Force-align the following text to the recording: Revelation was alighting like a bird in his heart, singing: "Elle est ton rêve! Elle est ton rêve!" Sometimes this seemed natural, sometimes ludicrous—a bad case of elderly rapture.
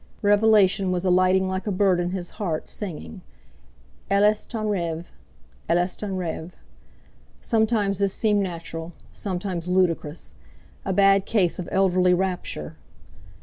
Revelation 0.23 0.91
was 0.91 1.05
alighting 1.05 1.47
like 1.47 1.67
a 1.67 1.71
bird 1.71 1.99
in 1.99 2.09
his 2.09 2.31
heart, 2.41 2.71
singing: 2.71 3.21
"Elle 4.09 4.23
est 4.23 4.49
ton 4.49 4.65
rêve! 4.65 5.05
Elle 5.69 5.77
est 5.77 5.99
ton 5.99 6.13
rêve!" 6.17 6.53
Sometimes 7.39 7.99
this 7.99 8.11
seemed 8.11 8.41
natural, 8.41 8.93
sometimes 9.13 9.67
ludicrous—a 9.67 10.93
bad 10.93 11.27
case 11.27 11.59
of 11.59 11.69
elderly 11.71 12.15
rapture. 12.15 12.75